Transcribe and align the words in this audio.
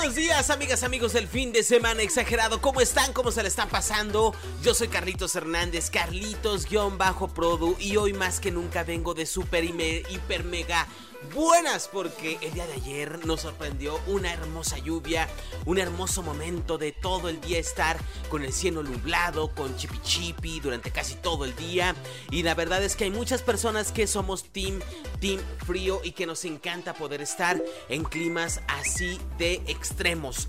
Buenos 0.00 0.16
días, 0.16 0.48
amigas, 0.48 0.82
amigos 0.82 1.12
del 1.12 1.28
fin 1.28 1.52
de 1.52 1.62
semana 1.62 2.00
exagerado. 2.00 2.62
¿Cómo 2.62 2.80
están? 2.80 3.12
¿Cómo 3.12 3.30
se 3.30 3.42
le 3.42 3.48
están 3.48 3.68
pasando? 3.68 4.34
Yo 4.62 4.72
soy 4.72 4.88
Carlitos 4.88 5.36
Hernández, 5.36 5.90
Carlitos-Produ, 5.90 7.76
y 7.78 7.98
hoy 7.98 8.14
más 8.14 8.40
que 8.40 8.50
nunca 8.50 8.82
vengo 8.82 9.12
de 9.12 9.26
super 9.26 9.62
hiper 9.62 10.44
mega 10.44 10.88
buenas 11.34 11.88
porque 11.88 12.38
el 12.40 12.54
día 12.54 12.66
de 12.66 12.74
ayer 12.74 13.26
nos 13.26 13.42
sorprendió 13.42 14.00
una 14.06 14.32
hermosa 14.32 14.78
lluvia, 14.78 15.28
un 15.66 15.78
hermoso 15.78 16.22
momento 16.22 16.78
de 16.78 16.92
todo 16.92 17.28
el 17.28 17.40
día 17.40 17.58
estar 17.58 17.98
con 18.28 18.42
el 18.42 18.52
cielo 18.52 18.82
nublado, 18.82 19.54
con 19.54 19.76
chipi 19.76 19.98
chipi 20.00 20.60
durante 20.60 20.90
casi 20.90 21.14
todo 21.14 21.44
el 21.44 21.54
día 21.56 21.94
y 22.30 22.42
la 22.42 22.54
verdad 22.54 22.82
es 22.82 22.96
que 22.96 23.04
hay 23.04 23.10
muchas 23.10 23.42
personas 23.42 23.92
que 23.92 24.06
somos 24.06 24.44
team 24.44 24.80
team 25.20 25.40
frío 25.66 26.00
y 26.02 26.12
que 26.12 26.26
nos 26.26 26.44
encanta 26.44 26.94
poder 26.94 27.20
estar 27.20 27.62
en 27.88 28.04
climas 28.04 28.60
así 28.66 29.18
de 29.38 29.54
extremos, 29.66 29.89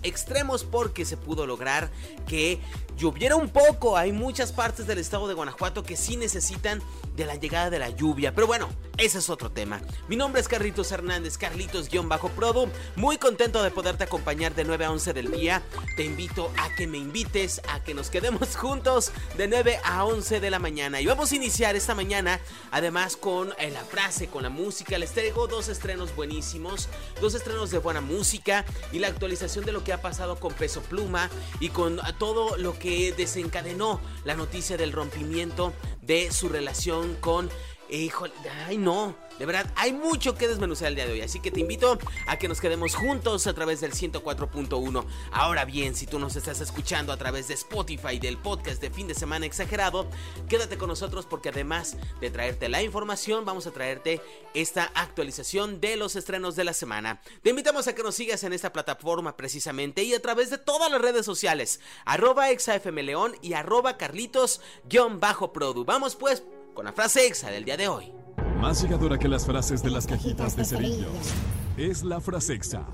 extremos 0.04 0.64
porque 0.64 1.06
se 1.06 1.18
pudo 1.18 1.46
lograr 1.46 1.90
que 2.28 2.60
lloviera 2.98 3.36
un 3.36 3.50
poco. 3.50 3.98
Hay 3.98 4.12
muchas 4.12 4.52
partes 4.52 4.88
del 4.88 5.00
estado 5.00 5.28
de 5.28 5.34
Guanajuato 5.34 5.84
que 5.84 5.96
sí 5.96 6.18
necesitan 6.18 6.82
de 7.16 7.26
la 7.26 7.36
llegada 7.36 7.70
de 7.70 7.80
la 7.80 7.90
lluvia. 7.90 8.34
Pero 8.34 8.48
bueno, 8.48 8.70
ese 9.02 9.18
es 9.18 9.32
otro 9.32 9.52
tema. 9.52 9.82
Mi 10.08 10.16
nombre 10.16 10.42
es 10.42 10.48
Carlitos 10.48 10.92
Hernández, 10.92 11.36
Carlitos-Prodo. 11.40 12.70
Muy 12.96 13.18
contento 13.18 13.64
de 13.64 13.72
poderte 13.72 14.04
acompañar 14.04 14.54
de 14.54 14.64
9 14.64 14.86
a 14.86 14.92
11 14.92 15.14
del 15.14 15.32
día. 15.32 15.64
Te 15.96 16.04
invito 16.04 16.52
a 16.56 16.76
que 16.76 16.86
me 16.86 17.00
invites, 17.00 17.64
a 17.68 17.84
que 17.84 17.96
nos 17.96 18.12
quedemos 18.12 18.56
juntos 18.58 19.12
de 19.38 19.48
9 19.48 19.80
a 19.84 20.06
11 20.06 20.40
de 20.40 20.52
la 20.52 20.60
mañana. 20.60 21.02
Y 21.02 21.08
vamos 21.08 21.32
a 21.32 21.36
iniciar 21.36 21.76
esta 21.76 21.96
mañana, 21.96 22.40
además 22.70 23.18
con 23.18 23.54
eh, 23.58 23.72
la 23.72 23.84
frase, 23.84 24.28
con 24.28 24.44
la 24.44 24.52
música. 24.52 25.00
Les 25.00 25.14
traigo 25.14 25.48
dos 25.48 25.68
estrenos 25.68 26.16
buenísimos, 26.16 26.88
dos 27.20 27.34
estrenos 27.34 27.72
de 27.72 27.80
buena 27.80 28.02
música 28.02 28.66
y 28.92 29.00
la 29.00 29.08
actualización 29.08 29.66
de 29.66 29.72
lo 29.72 29.84
que 29.84 29.94
ha 29.94 30.02
pasado 30.04 30.40
con 30.40 30.54
Peso 30.54 30.82
Pluma 30.84 31.28
y 31.60 31.70
con 31.70 32.00
todo 32.20 32.56
lo 32.56 32.78
que 32.78 33.14
desencadenó 33.14 34.00
la 34.26 34.36
noticia 34.36 34.78
del 34.78 34.92
rompimiento 34.92 35.74
de 36.04 36.32
su 36.32 36.50
relación 36.50 37.16
con 37.16 37.50
Híjole, 37.92 38.34
ay 38.68 38.78
no, 38.78 39.18
de 39.38 39.46
verdad, 39.46 39.70
hay 39.76 39.92
mucho 39.92 40.36
que 40.36 40.48
desmenuzar 40.48 40.88
el 40.88 40.96
día 40.96 41.06
de 41.06 41.12
hoy, 41.12 41.22
así 41.22 41.42
que 41.42 41.52
te 41.52 41.60
invito 41.60 41.98
a 42.28 42.38
que 42.38 42.48
nos 42.48 42.62
quedemos 42.62 42.96
juntos 42.96 43.48
a 43.48 43.54
través 43.54 43.82
del 43.82 43.92
104.1. 43.92 45.06
Ahora 45.32 45.66
bien, 45.66 45.94
si 45.94 46.06
tú 46.06 46.20
nos 46.20 46.36
estás 46.36 46.62
escuchando 46.62 47.12
a 47.12 47.18
través 47.18 47.50
de 47.50 47.56
Spotify 47.56 48.18
del 48.18 48.38
podcast 48.38 48.82
de 48.82 48.92
fin 48.92 49.08
de 49.08 49.16
semana 49.16 49.46
exagerado, 49.46 50.08
quédate 50.48 50.78
con 50.78 50.88
nosotros 50.90 51.26
porque 51.26 51.50
además 51.50 51.98
de 52.22 52.30
traerte 52.30 52.70
la 52.70 52.82
información, 52.82 53.44
vamos 53.44 53.68
a 53.68 53.72
traerte 53.72 54.22
esta 54.54 54.92
actualización 54.96 55.82
de 55.82 55.98
los 55.98 56.16
estrenos 56.16 56.56
de 56.56 56.64
la 56.64 56.74
semana. 56.74 57.20
Te 57.42 57.50
invitamos 57.50 57.88
a 57.88 57.96
que 57.96 58.04
nos 58.04 58.16
sigas 58.16 58.44
en 58.46 58.54
esta 58.54 58.72
plataforma 58.72 59.36
precisamente 59.36 60.04
y 60.04 60.14
a 60.14 60.22
través 60.22 60.50
de 60.50 60.60
todas 60.60 60.90
las 60.90 61.02
redes 61.02 61.26
sociales, 61.26 61.80
arroba 62.06 62.52
exafmleón 62.52 63.36
y 63.42 63.52
arroba 63.54 63.98
carlitos-produ. 63.98 65.84
Vamos 65.84 66.16
pues 66.16 66.44
con 66.74 66.86
la 66.86 66.94
frase 66.94 67.26
exa 67.28 67.50
del 67.50 67.66
día 67.66 67.78
de 67.78 67.88
hoy. 67.88 68.12
Más 68.58 68.82
llegadora 68.82 69.18
que 69.18 69.28
las 69.28 69.46
frases 69.46 69.84
de 69.84 69.90
las 69.90 70.06
cajitas 70.06 70.56
de 70.56 70.66
cerillos 70.66 71.34
es 71.78 72.04
la 72.04 72.22
frase 72.22 72.54
exa. 72.54 72.86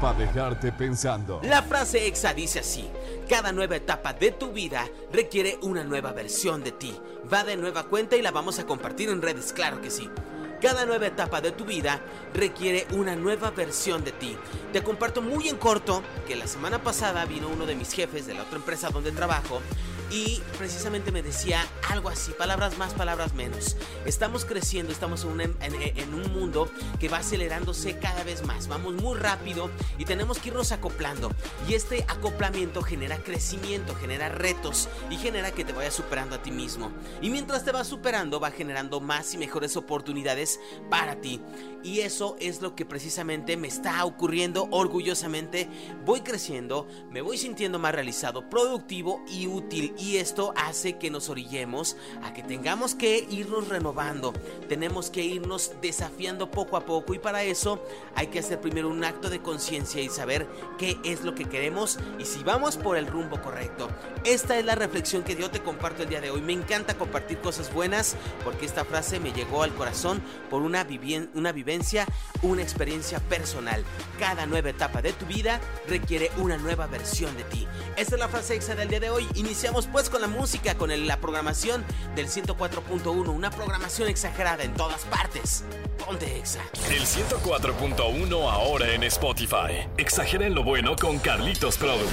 Para 0.00 0.18
dejarte 0.18 0.70
pensando. 0.70 1.40
La 1.42 1.62
frase 1.62 2.06
exa 2.06 2.32
dice 2.32 2.60
así: 2.60 2.88
Cada 3.28 3.50
nueva 3.52 3.76
etapa 3.76 4.12
de 4.12 4.30
tu 4.30 4.52
vida 4.52 4.86
requiere 5.12 5.58
una 5.62 5.82
nueva 5.82 6.12
versión 6.12 6.62
de 6.62 6.70
ti. 6.72 6.96
Va 7.32 7.42
de 7.42 7.56
nueva 7.56 7.84
cuenta 7.84 8.16
y 8.16 8.22
la 8.22 8.30
vamos 8.30 8.58
a 8.60 8.66
compartir 8.66 9.08
en 9.08 9.20
redes, 9.20 9.52
claro 9.52 9.80
que 9.80 9.90
sí. 9.90 10.08
Cada 10.60 10.86
nueva 10.86 11.06
etapa 11.06 11.40
de 11.40 11.52
tu 11.52 11.64
vida 11.64 12.00
requiere 12.34 12.86
una 12.92 13.14
nueva 13.14 13.50
versión 13.50 14.04
de 14.04 14.12
ti. 14.12 14.36
Te 14.72 14.82
comparto 14.82 15.22
muy 15.22 15.48
en 15.48 15.56
corto 15.56 16.02
que 16.26 16.36
la 16.36 16.46
semana 16.46 16.82
pasada 16.82 17.24
vino 17.26 17.48
uno 17.48 17.66
de 17.66 17.76
mis 17.76 17.92
jefes 17.92 18.26
de 18.26 18.34
la 18.34 18.42
otra 18.42 18.56
empresa 18.56 18.90
donde 18.90 19.12
trabajo 19.12 19.60
y 20.10 20.40
precisamente 20.56 21.12
me 21.12 21.22
decía 21.22 21.66
algo 21.88 22.08
así, 22.08 22.32
palabras 22.32 22.78
más, 22.78 22.94
palabras 22.94 23.34
menos. 23.34 23.76
Estamos 24.06 24.44
creciendo, 24.44 24.92
estamos 24.92 25.24
en 25.24 26.14
un, 26.14 26.32
mundo 26.32 26.70
que 27.00 27.08
va 27.08 27.18
acelerándose 27.18 27.98
cada 27.98 28.22
vez 28.22 28.44
más, 28.44 28.68
vamos 28.68 28.94
muy 28.94 29.16
rápido 29.18 29.70
y 29.98 30.04
tenemos 30.04 30.38
que 30.38 30.48
irnos 30.48 30.72
acoplando. 30.72 31.30
Y 31.68 31.74
este 31.74 32.04
acoplamiento 32.08 32.82
genera 32.82 33.18
crecimiento, 33.18 33.94
genera 33.94 34.28
retos 34.28 34.88
y 35.10 35.16
genera 35.16 35.50
que 35.50 35.64
te 35.64 35.72
vayas 35.72 35.94
superando 35.94 36.36
a 36.36 36.42
ti 36.42 36.50
mismo. 36.50 36.90
Y 37.20 37.30
mientras 37.30 37.64
te 37.64 37.72
vas 37.72 37.86
superando, 37.86 38.40
va 38.40 38.50
generando 38.50 39.00
más 39.00 39.34
y 39.34 39.38
mejores 39.38 39.76
oportunidades 39.76 40.60
para 40.90 41.20
ti. 41.20 41.40
Y 41.82 42.00
eso 42.00 42.36
es 42.40 42.60
lo 42.60 42.74
que 42.74 42.84
precisamente 42.84 43.56
me 43.56 43.68
está 43.68 44.04
ocurriendo 44.04 44.68
orgullosamente. 44.70 45.68
Voy 46.04 46.20
creciendo, 46.20 46.86
me 47.10 47.20
voy 47.20 47.38
sintiendo 47.38 47.78
más 47.78 47.94
realizado, 47.94 48.48
productivo 48.48 49.22
y 49.28 49.46
útil 49.46 49.94
y 49.98 50.18
esto 50.18 50.52
hace 50.56 50.96
que 50.96 51.10
nos 51.10 51.28
orillemos 51.28 51.96
a 52.22 52.32
que 52.32 52.42
tengamos 52.42 52.94
que 52.94 53.26
irnos 53.30 53.68
renovando, 53.68 54.32
tenemos 54.68 55.10
que 55.10 55.24
irnos 55.24 55.72
desafiando 55.82 56.50
poco 56.50 56.76
a 56.76 56.84
poco 56.84 57.14
y 57.14 57.18
para 57.18 57.42
eso 57.42 57.82
hay 58.14 58.28
que 58.28 58.38
hacer 58.38 58.60
primero 58.60 58.88
un 58.88 59.04
acto 59.04 59.28
de 59.28 59.40
conciencia 59.40 60.00
y 60.00 60.08
saber 60.08 60.46
qué 60.78 60.98
es 61.04 61.22
lo 61.22 61.34
que 61.34 61.46
queremos 61.46 61.98
y 62.18 62.24
si 62.24 62.42
vamos 62.42 62.76
por 62.76 62.96
el 62.96 63.06
rumbo 63.06 63.40
correcto. 63.42 63.88
Esta 64.24 64.58
es 64.58 64.64
la 64.64 64.74
reflexión 64.74 65.22
que 65.22 65.36
yo 65.36 65.50
te 65.50 65.60
comparto 65.60 66.02
el 66.02 66.08
día 66.08 66.20
de 66.20 66.30
hoy. 66.30 66.40
Me 66.40 66.52
encanta 66.52 66.96
compartir 66.96 67.38
cosas 67.38 67.72
buenas 67.72 68.16
porque 68.44 68.66
esta 68.66 68.84
frase 68.84 69.20
me 69.20 69.32
llegó 69.32 69.62
al 69.62 69.74
corazón 69.74 70.22
por 70.50 70.62
una, 70.62 70.86
una 71.34 71.52
vivencia, 71.52 72.06
una 72.42 72.62
experiencia 72.62 73.20
personal. 73.20 73.84
Cada 74.18 74.46
nueva 74.46 74.70
etapa 74.70 75.02
de 75.02 75.12
tu 75.12 75.26
vida 75.26 75.60
requiere 75.88 76.30
una 76.38 76.56
nueva 76.56 76.86
versión 76.86 77.36
de 77.36 77.44
ti. 77.44 77.66
Esta 77.96 78.14
es 78.14 78.20
la 78.20 78.28
frase 78.28 78.54
exa 78.54 78.74
del 78.74 78.88
día 78.88 79.00
de 79.00 79.10
hoy. 79.10 79.26
Iniciamos 79.34 79.87
pues 79.92 80.10
con 80.10 80.20
la 80.20 80.28
música, 80.28 80.74
con 80.76 81.06
la 81.06 81.20
programación 81.20 81.84
del 82.14 82.28
104.1, 82.28 83.28
una 83.28 83.50
programación 83.50 84.08
exagerada 84.08 84.64
en 84.64 84.74
todas 84.74 85.04
partes. 85.04 85.64
Ponte 86.04 86.38
exa. 86.38 86.60
El 86.90 87.02
104.1 87.02 88.50
ahora 88.50 88.92
en 88.92 89.02
Spotify. 89.04 89.88
Exagera 89.96 90.46
en 90.46 90.54
lo 90.54 90.62
bueno 90.62 90.96
con 90.96 91.18
Carlitos 91.18 91.76
Produ. 91.76 92.06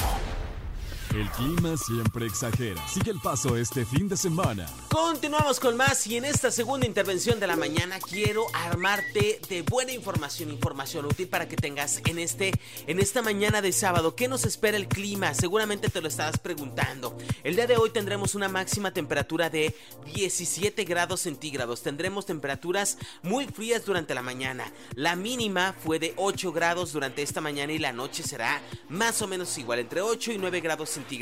El 1.15 1.29
clima 1.29 1.77
siempre 1.77 2.25
exagera. 2.25 2.85
Sigue 2.89 3.11
el 3.11 3.21
paso 3.21 3.55
este 3.55 3.85
fin 3.85 4.09
de 4.09 4.17
semana. 4.17 4.65
Continuamos 4.89 5.61
con 5.61 5.77
más 5.77 6.05
y 6.07 6.17
en 6.17 6.25
esta 6.25 6.51
segunda 6.51 6.85
intervención 6.85 7.39
de 7.39 7.47
la 7.47 7.55
mañana 7.55 7.99
quiero 7.99 8.47
armarte 8.53 9.04
de 9.15 9.63
buena 9.69 9.93
información, 9.93 10.51
información 10.51 11.05
útil 11.05 11.27
para 11.27 11.47
que 11.47 11.55
tengas 11.55 12.01
en 12.05 12.19
este 12.19 12.51
en 12.85 12.99
esta 12.99 13.21
mañana 13.21 13.61
de 13.61 13.71
sábado. 13.71 14.15
¿Qué 14.15 14.27
nos 14.27 14.45
espera 14.45 14.77
el 14.77 14.87
clima? 14.87 15.33
Seguramente 15.33 15.89
te 15.89 16.01
lo 16.01 16.07
estabas 16.07 16.37
preguntando. 16.37 17.17
El 17.43 17.55
día 17.55 17.65
de 17.65 17.77
hoy 17.77 17.89
tendremos 17.89 18.35
una 18.35 18.49
máxima 18.49 18.93
temperatura 18.93 19.49
de 19.49 19.75
17 20.13 20.83
grados 20.83 21.21
centígrados. 21.21 21.81
Tendremos 21.81 22.25
temperaturas 22.25 22.97
muy 23.23 23.47
frías 23.47 23.85
durante 23.85 24.13
la 24.13 24.21
mañana. 24.21 24.71
La 24.95 25.15
mínima 25.15 25.73
fue 25.83 25.97
de 25.97 26.13
8 26.17 26.51
grados 26.51 26.93
durante 26.93 27.21
esta 27.21 27.41
mañana 27.41 27.73
y 27.73 27.79
la 27.79 27.93
noche 27.93 28.21
será 28.21 28.61
más 28.89 29.21
o 29.21 29.27
menos 29.27 29.57
igual, 29.57 29.79
entre 29.79 30.01
8 30.01 30.33
y 30.33 30.37
9 30.37 30.59
grados 30.59 30.89
centígrados 30.89 31.15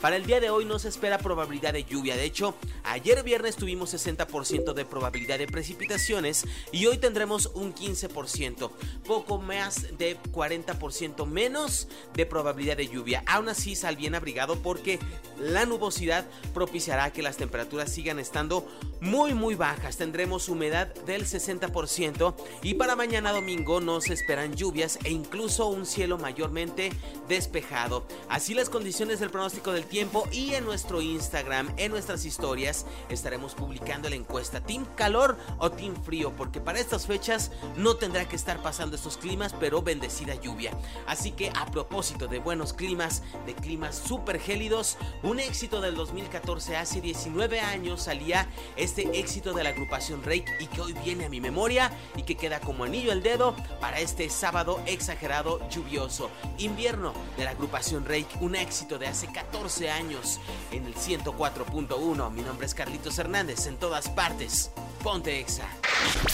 para 0.00 0.16
el 0.16 0.26
día 0.26 0.38
de 0.38 0.50
hoy 0.50 0.64
no 0.64 0.78
se 0.78 0.88
espera 0.88 1.18
probabilidad 1.18 1.72
de 1.72 1.84
lluvia. 1.84 2.16
De 2.16 2.24
hecho, 2.24 2.54
ayer 2.84 3.22
viernes 3.22 3.56
tuvimos 3.56 3.92
60% 3.92 4.72
de 4.72 4.84
probabilidad 4.84 5.38
de 5.38 5.46
precipitaciones 5.46 6.44
y 6.70 6.86
hoy 6.86 6.98
tendremos 6.98 7.23
un 7.54 7.74
15%. 7.74 8.70
Poco 9.06 9.38
más 9.38 9.96
de 9.98 10.18
40% 10.32 11.26
menos 11.26 11.88
de 12.14 12.26
probabilidad 12.26 12.76
de 12.76 12.88
lluvia. 12.88 13.22
Aún 13.26 13.48
así, 13.48 13.76
sal 13.76 13.96
bien 13.96 14.14
abrigado 14.14 14.56
porque 14.56 14.98
la 15.38 15.66
nubosidad 15.66 16.24
propiciará 16.52 17.12
que 17.12 17.22
las 17.22 17.36
temperaturas 17.36 17.90
sigan 17.90 18.18
estando 18.18 18.66
muy 19.00 19.34
muy 19.34 19.54
bajas. 19.54 19.96
Tendremos 19.96 20.48
humedad 20.48 20.94
del 21.06 21.26
60% 21.26 22.34
y 22.62 22.74
para 22.74 22.96
mañana 22.96 23.32
domingo 23.32 23.80
no 23.80 24.00
se 24.00 24.14
esperan 24.14 24.54
lluvias 24.54 24.98
e 25.04 25.10
incluso 25.10 25.66
un 25.66 25.84
cielo 25.84 26.16
mayormente 26.18 26.90
despejado. 27.28 28.06
Así 28.28 28.54
las 28.54 28.70
condiciones 28.70 29.04
tienes 29.04 29.20
el 29.20 29.28
pronóstico 29.28 29.72
del 29.72 29.84
tiempo 29.84 30.26
y 30.32 30.54
en 30.54 30.64
nuestro 30.64 31.02
Instagram, 31.02 31.74
en 31.76 31.90
nuestras 31.90 32.24
historias, 32.24 32.86
estaremos 33.10 33.54
publicando 33.54 34.08
la 34.08 34.16
encuesta 34.16 34.62
Team 34.62 34.86
Calor 34.94 35.36
o 35.58 35.70
Team 35.70 35.94
Frío, 36.02 36.32
porque 36.34 36.58
para 36.58 36.78
estas 36.78 37.06
fechas 37.06 37.13
no 37.76 37.96
tendrá 37.96 38.26
que 38.26 38.34
estar 38.34 38.60
pasando 38.60 38.96
estos 38.96 39.16
climas, 39.16 39.54
pero 39.60 39.82
bendecida 39.82 40.34
lluvia. 40.34 40.72
Así 41.06 41.30
que 41.30 41.52
a 41.54 41.66
propósito 41.66 42.26
de 42.26 42.40
buenos 42.40 42.72
climas, 42.72 43.22
de 43.46 43.54
climas 43.54 43.94
súper 43.94 44.40
gélidos, 44.40 44.96
un 45.22 45.38
éxito 45.38 45.80
del 45.80 45.94
2014 45.94 46.76
hace 46.76 47.00
19 47.00 47.60
años 47.60 48.02
salía 48.02 48.48
este 48.76 49.18
éxito 49.18 49.52
de 49.52 49.62
la 49.62 49.70
agrupación 49.70 50.24
Rake 50.24 50.56
y 50.58 50.66
que 50.66 50.80
hoy 50.80 50.92
viene 51.04 51.26
a 51.26 51.28
mi 51.28 51.40
memoria 51.40 51.92
y 52.16 52.22
que 52.22 52.36
queda 52.36 52.58
como 52.58 52.82
anillo 52.82 53.12
al 53.12 53.22
dedo 53.22 53.54
para 53.80 54.00
este 54.00 54.28
sábado 54.28 54.80
exagerado 54.86 55.60
lluvioso. 55.68 56.30
Invierno 56.58 57.12
de 57.36 57.44
la 57.44 57.50
agrupación 57.50 58.04
Rake, 58.04 58.38
un 58.40 58.56
éxito 58.56 58.98
de 58.98 59.06
hace 59.06 59.30
14 59.30 59.90
años 59.90 60.40
en 60.72 60.84
el 60.86 60.96
104.1. 60.96 62.30
Mi 62.32 62.42
nombre 62.42 62.66
es 62.66 62.74
Carlitos 62.74 63.18
Hernández 63.18 63.66
en 63.66 63.76
todas 63.76 64.08
partes. 64.08 64.72
Ponte 65.02 65.38
Exa. 65.38 65.68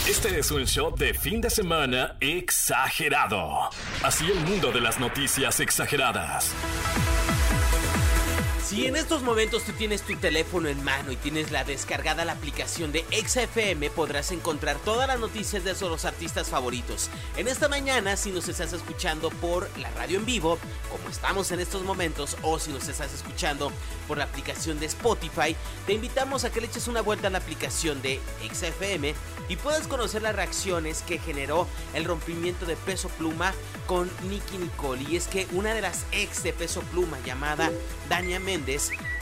Este 0.07 0.39
es 0.39 0.51
un 0.51 0.65
show 0.65 0.95
de 0.95 1.13
fin 1.13 1.41
de 1.41 1.49
semana 1.49 2.15
exagerado. 2.19 3.69
Así 4.03 4.25
el 4.29 4.39
mundo 4.41 4.71
de 4.71 4.81
las 4.81 4.99
noticias 4.99 5.59
exageradas. 5.59 6.53
Si 8.71 8.85
en 8.85 8.95
estos 8.95 9.21
momentos 9.21 9.63
tú 9.65 9.73
tienes 9.73 10.01
tu 10.01 10.15
teléfono 10.15 10.69
en 10.69 10.81
mano 10.81 11.11
y 11.11 11.17
tienes 11.17 11.51
la 11.51 11.65
descargada 11.65 12.23
la 12.23 12.31
aplicación 12.31 12.93
de 12.93 13.03
XFM, 13.11 13.89
podrás 13.89 14.31
encontrar 14.31 14.77
todas 14.77 15.09
las 15.09 15.19
noticias 15.19 15.65
de 15.65 15.71
esos 15.71 16.05
artistas 16.05 16.47
favoritos. 16.47 17.09
En 17.35 17.49
esta 17.49 17.67
mañana, 17.67 18.15
si 18.15 18.31
nos 18.31 18.47
estás 18.47 18.71
escuchando 18.71 19.29
por 19.29 19.69
la 19.77 19.91
radio 19.91 20.19
en 20.19 20.25
vivo, 20.25 20.57
como 20.89 21.09
estamos 21.09 21.51
en 21.51 21.59
estos 21.59 21.83
momentos, 21.83 22.37
o 22.43 22.59
si 22.59 22.71
nos 22.71 22.87
estás 22.87 23.13
escuchando 23.13 23.73
por 24.07 24.17
la 24.17 24.23
aplicación 24.23 24.79
de 24.79 24.85
Spotify, 24.85 25.53
te 25.85 25.91
invitamos 25.91 26.45
a 26.45 26.49
que 26.49 26.61
le 26.61 26.67
eches 26.67 26.87
una 26.87 27.01
vuelta 27.01 27.27
a 27.27 27.31
la 27.31 27.39
aplicación 27.39 28.01
de 28.01 28.21
XFM 28.53 29.13
y 29.49 29.57
puedas 29.57 29.85
conocer 29.87 30.21
las 30.21 30.33
reacciones 30.33 31.01
que 31.01 31.19
generó 31.19 31.67
el 31.93 32.05
rompimiento 32.05 32.65
de 32.65 32.77
Peso 32.77 33.09
Pluma 33.09 33.53
con 33.85 34.09
Nicky 34.29 34.57
Nicole. 34.57 35.03
Y 35.09 35.17
es 35.17 35.27
que 35.27 35.45
una 35.51 35.73
de 35.73 35.81
las 35.81 36.05
ex 36.13 36.41
de 36.43 36.53
Peso 36.53 36.79
Pluma, 36.83 37.17
llamada 37.25 37.69
Dania 38.07 38.39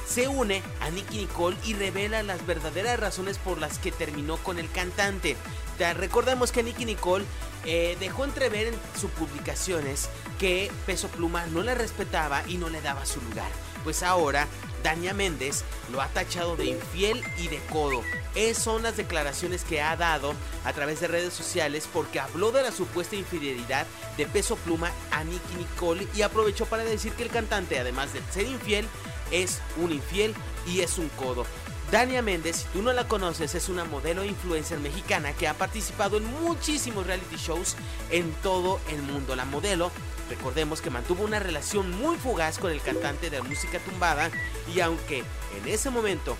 Se 0.07 0.27
une 0.27 0.61
a 0.81 0.89
Nicky 0.89 1.17
Nicole 1.19 1.57
y 1.63 1.73
revela 1.73 2.23
las 2.23 2.45
verdaderas 2.45 2.99
razones 2.99 3.37
por 3.37 3.59
las 3.59 3.77
que 3.79 3.91
terminó 3.91 4.37
con 4.37 4.59
el 4.59 4.69
cantante. 4.71 5.37
Te 5.77 5.93
recordemos 5.93 6.51
que 6.51 6.63
Nicky 6.63 6.85
Nicole 6.85 7.25
eh, 7.65 7.95
dejó 7.99 8.25
entrever 8.25 8.67
en 8.67 8.75
sus 8.99 9.11
publicaciones 9.11 10.09
que 10.39 10.71
Peso 10.85 11.07
Pluma 11.09 11.45
no 11.47 11.61
la 11.61 11.75
respetaba 11.75 12.43
y 12.47 12.57
no 12.57 12.69
le 12.69 12.81
daba 12.81 13.05
su 13.05 13.21
lugar. 13.21 13.49
Pues 13.83 14.03
ahora 14.03 14.47
Dania 14.83 15.13
Méndez 15.13 15.63
lo 15.91 16.01
ha 16.01 16.07
tachado 16.07 16.55
de 16.55 16.65
infiel 16.65 17.23
y 17.37 17.47
de 17.47 17.59
codo. 17.71 18.01
Es, 18.35 18.57
son 18.57 18.83
las 18.83 18.97
declaraciones 18.97 19.63
que 19.63 19.81
ha 19.81 19.95
dado 19.95 20.33
a 20.65 20.73
través 20.73 20.99
de 20.99 21.07
redes 21.07 21.33
sociales 21.33 21.87
porque 21.91 22.19
habló 22.19 22.51
de 22.51 22.63
la 22.63 22.71
supuesta 22.71 23.15
infidelidad 23.15 23.85
de 24.17 24.25
Peso 24.25 24.55
Pluma 24.57 24.91
a 25.11 25.23
Nicky 25.23 25.55
Nicole 25.57 26.07
y 26.15 26.21
aprovechó 26.21 26.65
para 26.65 26.83
decir 26.83 27.13
que 27.13 27.23
el 27.23 27.29
cantante, 27.29 27.79
además 27.79 28.13
de 28.13 28.21
ser 28.31 28.47
infiel, 28.47 28.87
es 29.31 29.59
un 29.77 29.91
infiel 29.91 30.33
y 30.67 30.81
es 30.81 30.97
un 30.97 31.09
codo. 31.09 31.45
Dania 31.91 32.21
Méndez, 32.21 32.57
si 32.57 32.65
tú 32.65 32.83
no 32.83 32.93
la 32.93 33.07
conoces, 33.07 33.55
es 33.55 33.67
una 33.67 33.83
modelo 33.83 34.21
e 34.21 34.27
influencer 34.27 34.79
mexicana 34.79 35.33
que 35.33 35.47
ha 35.47 35.55
participado 35.55 36.17
en 36.17 36.25
muchísimos 36.43 37.07
reality 37.07 37.37
shows 37.37 37.75
en 38.11 38.31
todo 38.43 38.79
el 38.89 39.01
mundo. 39.01 39.35
La 39.35 39.45
modelo, 39.45 39.91
recordemos 40.29 40.81
que 40.81 40.91
mantuvo 40.91 41.23
una 41.23 41.39
relación 41.39 41.89
muy 41.89 42.15
fugaz 42.17 42.59
con 42.59 42.71
el 42.71 42.81
cantante 42.81 43.31
de 43.31 43.41
música 43.41 43.79
tumbada 43.79 44.29
y 44.71 44.81
aunque 44.81 45.23
en 45.57 45.67
ese 45.67 45.89
momento 45.89 46.37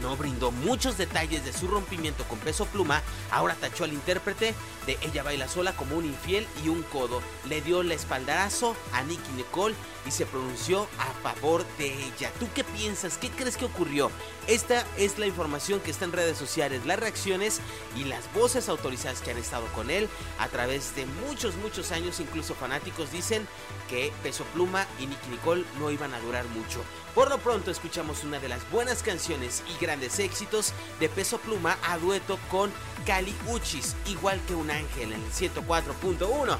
no 0.00 0.16
brindó 0.16 0.50
muchos 0.50 0.98
detalles 0.98 1.44
de 1.44 1.52
su 1.52 1.68
rompimiento 1.68 2.24
con 2.24 2.38
peso 2.38 2.66
pluma, 2.66 3.02
ahora 3.30 3.54
tachó 3.54 3.84
al 3.84 3.92
intérprete 3.92 4.54
de 4.86 4.98
Ella 5.02 5.22
Baila 5.22 5.48
Sola 5.48 5.74
como 5.76 5.96
un 5.96 6.04
infiel 6.04 6.46
y 6.64 6.68
un 6.68 6.82
codo. 6.82 7.22
Le 7.48 7.60
dio 7.60 7.80
el 7.80 7.92
espaldarazo 7.92 8.76
a 8.92 9.02
Nicky 9.02 9.32
Nicole 9.36 9.74
y 10.06 10.10
se 10.10 10.26
pronunció 10.26 10.86
a 10.98 11.12
favor 11.22 11.64
de 11.78 11.86
ella. 11.86 12.30
¿Tú 12.38 12.46
qué 12.54 12.64
piensas? 12.64 13.16
¿Qué 13.18 13.30
crees 13.30 13.56
que 13.56 13.64
ocurrió? 13.64 14.10
Esta 14.46 14.84
es 14.98 15.18
la 15.18 15.26
información 15.26 15.80
que 15.80 15.90
está 15.90 16.04
en 16.04 16.12
redes 16.12 16.36
sociales, 16.36 16.84
las 16.84 16.98
reacciones 16.98 17.60
y 17.96 18.04
las 18.04 18.32
voces 18.34 18.68
autorizadas 18.68 19.22
que 19.22 19.30
han 19.30 19.38
estado 19.38 19.66
con 19.74 19.90
él 19.90 20.08
a 20.38 20.48
través 20.48 20.94
de 20.94 21.06
muchos, 21.06 21.56
muchos 21.56 21.92
años. 21.92 22.20
Incluso 22.20 22.54
fanáticos 22.54 23.10
dicen 23.10 23.46
que 23.88 24.12
Peso 24.22 24.44
Pluma 24.52 24.86
y 24.98 25.06
Nicky 25.06 25.30
Nicole 25.30 25.64
no 25.78 25.90
iban 25.90 26.12
a 26.12 26.20
durar 26.20 26.44
mucho. 26.46 26.82
Por 27.14 27.30
lo 27.30 27.38
pronto 27.38 27.70
escuchamos 27.70 28.24
una 28.24 28.40
de 28.40 28.48
las 28.48 28.68
buenas 28.70 29.02
canciones 29.02 29.62
y 29.72 29.78
grandes 29.84 30.18
éxitos 30.18 30.72
de 30.98 31.08
Peso 31.08 31.38
Pluma 31.38 31.76
a 31.86 31.98
dueto 31.98 32.38
con 32.50 32.72
Cali 33.06 33.34
Uchis, 33.46 33.94
igual 34.06 34.40
que 34.46 34.54
un 34.54 34.70
ángel 34.70 35.12
en 35.12 35.22
el 35.22 35.30
104.1. 35.30 36.58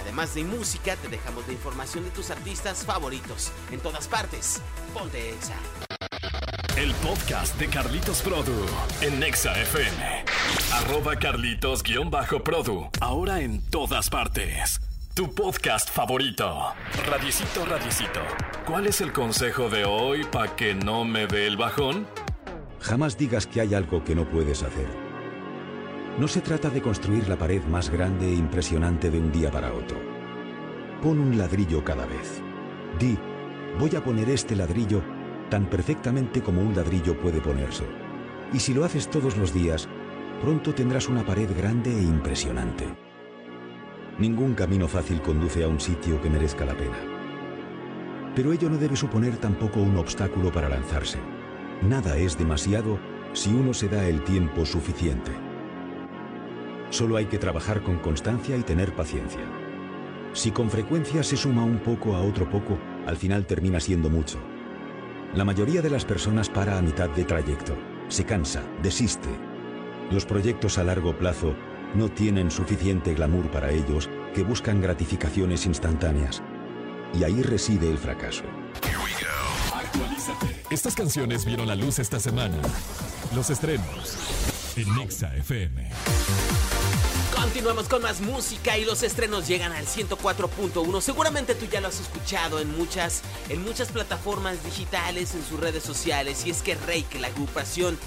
Además 0.00 0.34
de 0.34 0.44
música, 0.44 0.96
te 0.96 1.08
dejamos 1.08 1.46
de 1.46 1.52
información 1.52 2.04
de 2.04 2.10
tus 2.10 2.30
artistas 2.30 2.84
favoritos. 2.84 3.52
En 3.70 3.80
todas 3.80 4.08
partes, 4.08 4.62
ponte 4.94 5.30
Exa. 5.34 5.56
El 6.76 6.94
podcast 6.94 7.58
de 7.58 7.68
Carlitos 7.68 8.22
Produ 8.22 8.64
en 9.02 9.18
Nexa 9.18 9.52
FM. 9.60 10.24
Arroba 10.72 11.16
Carlitos-Produ. 11.16 12.90
Ahora 13.00 13.40
en 13.40 13.60
todas 13.70 14.08
partes. 14.08 14.80
Tu 15.14 15.34
podcast 15.34 15.90
favorito. 15.90 16.72
Radiecito, 17.06 17.66
radiecito. 17.66 18.20
¿Cuál 18.64 18.86
es 18.86 19.00
el 19.00 19.12
consejo 19.12 19.68
de 19.68 19.84
hoy 19.84 20.24
para 20.24 20.54
que 20.56 20.74
no 20.74 21.04
me 21.04 21.26
dé 21.26 21.46
el 21.46 21.56
bajón? 21.56 22.06
Jamás 22.80 23.18
digas 23.18 23.46
que 23.46 23.60
hay 23.60 23.74
algo 23.74 24.02
que 24.02 24.14
no 24.14 24.24
puedes 24.24 24.62
hacer. 24.62 24.86
No 26.18 26.26
se 26.28 26.40
trata 26.40 26.70
de 26.70 26.80
construir 26.80 27.28
la 27.28 27.36
pared 27.36 27.62
más 27.64 27.90
grande 27.90 28.28
e 28.28 28.34
impresionante 28.34 29.10
de 29.10 29.18
un 29.18 29.30
día 29.30 29.50
para 29.50 29.72
otro. 29.72 29.98
Pon 31.02 31.18
un 31.18 31.38
ladrillo 31.38 31.84
cada 31.84 32.06
vez. 32.06 32.42
Di, 32.98 33.18
voy 33.78 33.94
a 33.96 34.02
poner 34.02 34.28
este 34.30 34.56
ladrillo 34.56 35.02
tan 35.50 35.66
perfectamente 35.66 36.40
como 36.40 36.62
un 36.62 36.74
ladrillo 36.74 37.18
puede 37.18 37.40
ponerse. 37.40 37.84
Y 38.52 38.60
si 38.60 38.72
lo 38.72 38.84
haces 38.84 39.08
todos 39.08 39.36
los 39.36 39.52
días, 39.52 39.88
pronto 40.40 40.74
tendrás 40.74 41.08
una 41.08 41.24
pared 41.24 41.50
grande 41.56 41.90
e 41.90 42.02
impresionante. 42.02 42.86
Ningún 44.18 44.54
camino 44.54 44.88
fácil 44.88 45.20
conduce 45.20 45.64
a 45.64 45.68
un 45.68 45.80
sitio 45.80 46.20
que 46.20 46.30
merezca 46.30 46.64
la 46.64 46.74
pena. 46.74 46.96
Pero 48.34 48.52
ello 48.52 48.70
no 48.70 48.78
debe 48.78 48.96
suponer 48.96 49.36
tampoco 49.36 49.80
un 49.80 49.96
obstáculo 49.96 50.52
para 50.52 50.68
lanzarse. 50.68 51.18
Nada 51.82 52.18
es 52.18 52.36
demasiado 52.36 52.98
si 53.32 53.54
uno 53.54 53.72
se 53.72 53.88
da 53.88 54.06
el 54.06 54.22
tiempo 54.22 54.66
suficiente. 54.66 55.32
Solo 56.90 57.16
hay 57.16 57.26
que 57.26 57.38
trabajar 57.38 57.82
con 57.82 57.98
constancia 57.98 58.56
y 58.56 58.62
tener 58.62 58.94
paciencia. 58.94 59.40
Si 60.34 60.50
con 60.50 60.68
frecuencia 60.68 61.22
se 61.22 61.38
suma 61.38 61.64
un 61.64 61.78
poco 61.78 62.14
a 62.14 62.20
otro 62.20 62.48
poco, 62.50 62.78
al 63.06 63.16
final 63.16 63.46
termina 63.46 63.80
siendo 63.80 64.10
mucho. 64.10 64.38
La 65.34 65.44
mayoría 65.44 65.80
de 65.80 65.90
las 65.90 66.04
personas 66.04 66.50
para 66.50 66.76
a 66.76 66.82
mitad 66.82 67.08
de 67.10 67.24
trayecto, 67.24 67.76
se 68.08 68.24
cansa, 68.24 68.62
desiste. 68.82 69.28
Los 70.10 70.26
proyectos 70.26 70.76
a 70.76 70.84
largo 70.84 71.16
plazo 71.16 71.54
no 71.94 72.10
tienen 72.10 72.50
suficiente 72.50 73.14
glamour 73.14 73.50
para 73.50 73.70
ellos 73.70 74.10
que 74.34 74.42
buscan 74.42 74.82
gratificaciones 74.82 75.64
instantáneas. 75.64 76.42
Y 77.14 77.24
ahí 77.24 77.42
reside 77.42 77.88
el 77.88 77.98
fracaso. 77.98 78.44
Estas 80.70 80.94
canciones 80.94 81.44
vieron 81.44 81.66
la 81.66 81.74
luz 81.74 81.98
esta 81.98 82.20
semana. 82.20 82.56
Los 83.34 83.50
estrenos 83.50 84.16
en 84.76 84.94
Nexa 84.94 85.34
FM. 85.34 85.90
Continuamos 87.34 87.88
con 87.88 88.02
más 88.02 88.20
música 88.20 88.78
y 88.78 88.84
los 88.84 89.02
estrenos 89.02 89.48
llegan 89.48 89.72
al 89.72 89.86
104.1. 89.86 91.00
Seguramente 91.00 91.56
tú 91.56 91.66
ya 91.66 91.80
lo 91.80 91.88
has 91.88 91.98
escuchado 91.98 92.60
en 92.60 92.70
muchas, 92.78 93.22
en 93.48 93.64
muchas 93.64 93.88
plataformas 93.88 94.62
digitales, 94.62 95.34
en 95.34 95.44
sus 95.44 95.58
redes 95.58 95.82
sociales. 95.82 96.46
Y 96.46 96.50
es 96.50 96.62
que 96.62 96.76
Rake, 96.76 97.18
la 97.18 97.26
agrupación 97.26 97.98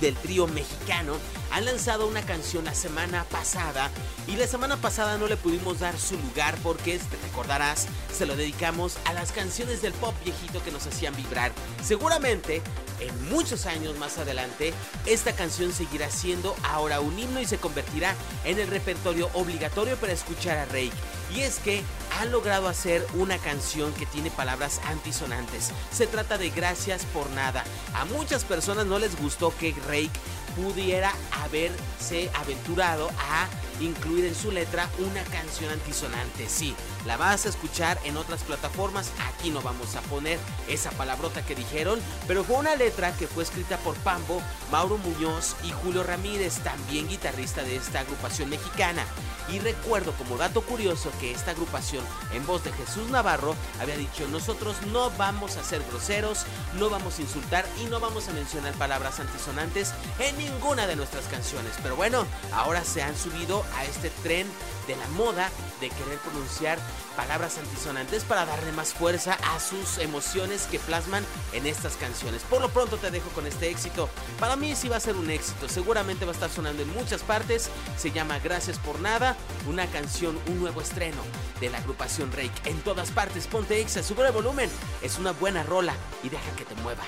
del 0.00 0.14
trío 0.16 0.46
mexicano, 0.46 1.16
han 1.50 1.64
lanzado 1.64 2.06
una 2.06 2.22
canción 2.22 2.64
la 2.64 2.74
semana 2.74 3.24
pasada 3.24 3.90
y 4.26 4.36
la 4.36 4.46
semana 4.46 4.76
pasada 4.76 5.18
no 5.18 5.26
le 5.26 5.36
pudimos 5.36 5.80
dar 5.80 5.98
su 5.98 6.16
lugar 6.18 6.56
porque, 6.62 6.98
te 6.98 7.16
recordarás, 7.28 7.86
se 8.12 8.26
lo 8.26 8.36
dedicamos 8.36 8.98
a 9.04 9.12
las 9.12 9.32
canciones 9.32 9.82
del 9.82 9.92
pop 9.94 10.14
viejito 10.24 10.62
que 10.62 10.70
nos 10.70 10.86
hacían 10.86 11.16
vibrar. 11.16 11.52
Seguramente, 11.82 12.62
en 13.00 13.28
muchos 13.30 13.66
años 13.66 13.96
más 13.96 14.18
adelante, 14.18 14.74
esta 15.06 15.32
canción 15.32 15.72
seguirá 15.72 16.10
siendo 16.10 16.54
ahora 16.64 17.00
un 17.00 17.18
himno 17.18 17.40
y 17.40 17.46
se 17.46 17.58
convertirá 17.58 18.14
en 18.44 18.58
el 18.58 18.68
repertorio 18.68 19.30
obligatorio 19.34 19.96
para 19.96 20.12
escuchar 20.12 20.58
a 20.58 20.64
Rake. 20.66 20.92
Y 21.34 21.40
es 21.40 21.58
que 21.58 21.82
han 22.18 22.32
logrado 22.32 22.68
hacer 22.68 23.06
una 23.14 23.38
canción 23.38 23.92
que 23.92 24.06
tiene 24.06 24.30
palabras 24.30 24.80
antisonantes. 24.86 25.70
Se 25.92 26.06
trata 26.06 26.36
de 26.36 26.50
Gracias 26.50 27.04
por 27.06 27.30
nada. 27.30 27.64
A 27.94 28.04
muchas 28.06 28.44
personas 28.44 28.86
no 28.86 28.98
les 28.98 29.20
gustó 29.20 29.56
que 29.56 29.74
Rake 29.86 30.10
pudiera 30.56 31.12
haberse 31.44 32.30
aventurado 32.34 33.08
a 33.18 33.48
incluir 33.80 34.24
en 34.24 34.34
su 34.34 34.50
letra 34.50 34.88
una 34.98 35.22
canción 35.24 35.70
antisonante. 35.70 36.48
Sí, 36.48 36.74
la 37.06 37.16
vas 37.16 37.46
a 37.46 37.48
escuchar 37.48 37.98
en 38.04 38.16
otras 38.16 38.42
plataformas. 38.42 39.12
Aquí 39.28 39.50
no 39.50 39.62
vamos 39.62 39.94
a 39.94 40.00
poner 40.02 40.38
esa 40.66 40.90
palabrota 40.90 41.44
que 41.44 41.54
dijeron, 41.54 42.00
pero 42.26 42.42
fue 42.42 42.56
una 42.56 42.74
letra 42.74 43.12
que 43.16 43.28
fue 43.28 43.44
escrita 43.44 43.76
por 43.78 43.94
Pambo, 43.98 44.42
Mauro 44.72 44.98
Muñoz 44.98 45.54
y 45.62 45.70
Julio 45.70 46.02
Ramírez, 46.02 46.58
también 46.64 47.08
guitarrista 47.08 47.62
de 47.62 47.76
esta 47.76 48.00
agrupación 48.00 48.50
mexicana. 48.50 49.04
Y 49.48 49.60
recuerdo 49.60 50.12
como 50.12 50.36
dato 50.36 50.62
curioso 50.62 51.10
que 51.20 51.32
esta 51.32 51.52
agrupación, 51.52 52.04
en 52.32 52.46
voz 52.46 52.64
de 52.64 52.72
Jesús 52.72 53.10
Navarro, 53.10 53.54
había 53.80 53.96
dicho, 53.96 54.26
nosotros 54.28 54.76
no 54.92 55.10
vamos 55.18 55.56
a 55.56 55.64
ser 55.64 55.82
groseros, 55.90 56.44
no 56.78 56.90
vamos 56.90 57.18
a 57.18 57.22
insultar 57.22 57.66
y 57.80 57.84
no 57.86 58.00
vamos 58.00 58.28
a 58.28 58.32
mencionar 58.32 58.74
palabras 58.74 59.20
antisonantes 59.20 59.92
en 60.18 60.36
ninguna 60.38 60.86
de 60.86 60.96
nuestras 60.96 61.26
canciones. 61.26 61.72
Pero 61.82 61.96
bueno, 61.96 62.26
ahora 62.52 62.84
se 62.84 63.02
han 63.02 63.16
subido 63.16 63.64
a 63.76 63.84
este 63.84 64.10
tren 64.22 64.46
de 64.86 64.96
la 64.96 65.06
moda 65.08 65.50
de 65.80 65.90
querer 65.90 66.18
pronunciar 66.18 66.78
palabras 67.14 67.58
antisonantes 67.58 68.24
para 68.24 68.46
darle 68.46 68.72
más 68.72 68.94
fuerza 68.94 69.36
a 69.54 69.60
sus 69.60 69.98
emociones 69.98 70.66
que 70.70 70.78
plasman 70.78 71.24
en 71.52 71.66
estas 71.66 71.96
canciones. 71.96 72.42
Por 72.42 72.62
lo 72.62 72.70
pronto 72.70 72.96
te 72.96 73.10
dejo 73.10 73.28
con 73.30 73.46
este 73.46 73.70
éxito. 73.70 74.08
Para 74.40 74.56
mí 74.56 74.74
sí 74.74 74.88
va 74.88 74.96
a 74.96 75.00
ser 75.00 75.16
un 75.16 75.30
éxito, 75.30 75.68
seguramente 75.68 76.24
va 76.24 76.32
a 76.32 76.34
estar 76.34 76.50
sonando 76.50 76.82
en 76.82 76.92
muchas 76.94 77.22
partes. 77.22 77.70
Se 77.98 78.10
llama 78.12 78.38
Gracias 78.38 78.78
por 78.78 78.98
nada, 79.00 79.36
una 79.68 79.86
canción, 79.88 80.38
un 80.48 80.60
nuevo 80.60 80.80
estreno 80.80 81.22
de 81.60 81.70
la 81.70 81.80
agrupación 81.98 82.30
Rake. 82.32 82.70
En 82.70 82.78
todas 82.80 83.10
partes, 83.10 83.46
ponte 83.46 83.80
exa, 83.80 84.02
sube 84.02 84.26
el 84.26 84.32
volumen. 84.32 84.70
Es 85.02 85.18
una 85.18 85.32
buena 85.32 85.62
rola 85.62 85.94
y 86.22 86.28
deja 86.28 86.50
que 86.56 86.64
te 86.64 86.74
mueva. 86.76 87.02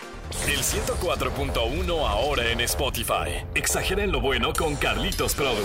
El 0.47 0.59
104.1 0.59 2.09
ahora 2.09 2.51
en 2.51 2.61
Spotify. 2.61 3.45
Exageren 3.55 4.11
lo 4.11 4.21
bueno 4.21 4.53
con 4.53 4.77
Carlitos 4.77 5.35
Produ. 5.35 5.63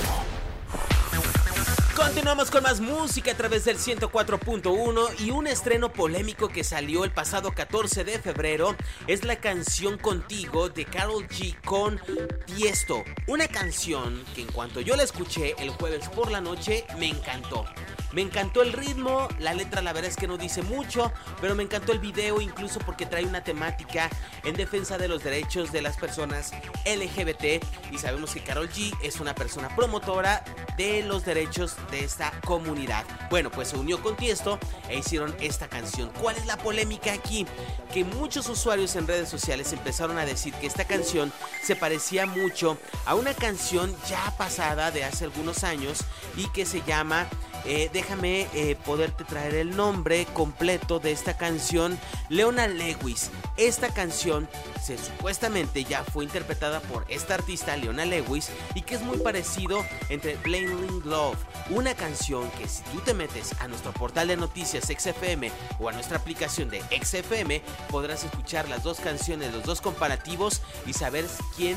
Continuamos 1.96 2.52
con 2.52 2.64
más 2.64 2.82
música 2.82 3.32
a 3.32 3.36
través 3.36 3.64
del 3.64 3.78
104.1 3.78 5.20
y 5.20 5.32
un 5.32 5.48
estreno 5.48 5.94
polémico 5.94 6.50
que 6.50 6.64
salió 6.64 7.06
el 7.06 7.12
pasado 7.12 7.54
14 7.54 8.04
de 8.04 8.20
febrero 8.20 8.76
es 9.08 9.24
la 9.24 9.38
canción 9.38 9.98
Contigo 9.98 10.68
de 10.70 10.86
Carol 10.86 11.26
G 11.28 11.56
con 11.64 12.00
Tiesto. 12.46 13.04
Una 13.28 13.48
canción 13.48 14.24
que 14.36 14.42
en 14.42 14.48
cuanto 14.52 14.82
yo 14.82 14.98
la 14.98 15.04
escuché 15.04 15.56
el 15.58 15.70
jueves 15.70 16.10
por 16.10 16.32
la 16.32 16.42
noche 16.42 16.86
me 17.00 17.08
encantó. 17.08 17.66
Me 18.16 18.22
encantó 18.22 18.62
el 18.62 18.72
ritmo, 18.72 19.28
la 19.40 19.54
letra 19.54 19.82
la 19.82 19.92
verdad 19.92 20.10
es 20.10 20.16
que 20.16 20.26
no 20.26 20.38
dice 20.38 20.62
mucho, 20.62 21.12
pero 21.42 21.54
me 21.54 21.64
encantó 21.64 21.92
el 21.92 22.00
video 22.00 22.40
incluso 22.40 22.80
porque 22.80 23.06
trae 23.06 23.26
una 23.26 23.44
temática 23.44 24.10
en 24.46 24.56
defensa 24.56 24.98
de 24.98 25.10
los 25.10 25.22
derechos 25.22 25.74
de 25.74 25.82
las 25.82 25.98
personas 25.98 26.54
LGBT 26.86 27.62
y 27.92 27.98
sabemos 27.98 28.34
que 28.34 28.42
Carol 28.42 28.70
G 28.70 28.98
es 29.04 29.20
una 29.20 29.36
persona 29.36 29.68
promotora 29.76 30.46
de 30.78 31.04
los 31.04 31.26
derechos 31.26 31.76
de 31.92 32.06
esta 32.06 32.32
comunidad. 32.46 33.04
Bueno, 33.30 33.52
pues 33.52 33.68
se 33.68 33.78
unió 33.78 34.02
con 34.02 34.16
Tiesto 34.16 34.60
e 34.88 35.00
hicieron 35.00 35.36
esta 35.42 35.68
canción. 35.68 36.10
¿Cuál 36.22 36.38
es 36.38 36.46
la 36.46 36.56
polémica 36.56 37.12
aquí? 37.12 37.46
Que 37.94 38.06
muchos 38.06 38.48
usuarios 38.48 38.96
en 38.96 39.08
redes 39.08 39.28
sociales 39.28 39.74
empezaron 39.74 40.18
a 40.18 40.26
decir 40.26 40.54
que 40.54 40.68
esta 40.68 40.86
canción 40.86 41.34
se 41.62 41.76
parecía 41.76 42.26
mucho 42.26 42.78
a 43.06 43.14
una 43.16 43.34
canción 43.34 43.94
ya 44.08 44.34
pasada 44.38 44.90
de 44.92 45.04
hace 45.04 45.26
algunos 45.26 45.66
años 45.66 46.00
y 46.38 46.48
que 46.52 46.66
se 46.66 46.82
llama 46.84 47.28
eh, 47.66 47.90
déjame 47.92 48.48
eh, 48.54 48.76
poderte 48.86 49.24
traer 49.24 49.56
el 49.56 49.76
nombre 49.76 50.26
completo 50.34 51.00
de 51.00 51.12
esta 51.12 51.38
canción, 51.38 51.98
Leona 52.30 52.68
Lewis. 52.68 53.32
Esta 53.58 53.94
canción 53.94 54.48
se, 54.84 54.98
supuestamente 54.98 55.84
ya 55.84 56.04
fue 56.04 56.24
interpretada 56.26 56.80
por 56.82 57.06
esta 57.10 57.36
artista, 57.36 57.76
Leona 57.76 58.06
Lewis, 58.06 58.50
y 58.76 58.82
que 58.82 58.96
es 58.96 59.02
muy 59.02 59.18
parecido 59.18 59.84
entre 60.10 60.36
Blaining 60.38 61.02
Love, 61.06 61.38
una 61.70 61.96
canción 61.96 62.50
que 62.52 62.68
si 62.68 62.84
tú 62.84 63.00
te 63.00 63.14
metes 63.14 63.60
a 63.60 63.68
nuestro 63.68 63.92
portal 63.94 64.28
de 64.28 64.38
noticias 64.38 64.86
XFM 64.86 65.52
o 65.80 65.90
a 65.90 65.92
nuestra 65.94 66.18
aplicación 66.18 66.70
de 66.70 66.82
XFM, 66.82 67.62
podrás 67.90 68.24
escuchar 68.24 68.70
las 68.70 68.84
dos 68.84 69.00
canciones, 69.00 69.54
los 69.54 69.64
dos 69.64 69.82
comparativos 69.82 70.62
y 70.86 70.94
saber 70.94 71.26
quién 71.56 71.76